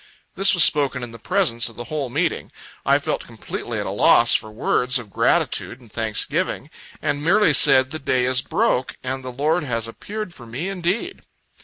[0.33, 2.51] This was spoken in the presence of the whole meeting.
[2.87, 6.71] I felt completely at a loss for words of gratitude and thanksgiving;
[7.03, 11.21] and merely said, the day is broke, and the Lord has appeared for me indeed!